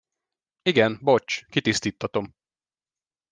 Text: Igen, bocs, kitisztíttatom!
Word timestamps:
Igen, 0.63 0.99
bocs, 1.01 1.45
kitisztíttatom! 1.49 2.33